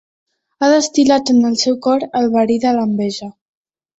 [0.63, 3.29] Ha destil·lat en el seu cor el verí de l'enveja.